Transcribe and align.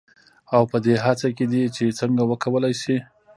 او 0.55 0.61
پـه 0.69 0.77
دې 0.85 0.95
هـڅـه 1.05 1.29
کې 1.37 1.45
دي 1.51 1.61
چـې 1.75 1.85
څـنـګه 1.99 2.23
وکـولـى 2.27 2.73
شـي. 2.81 2.97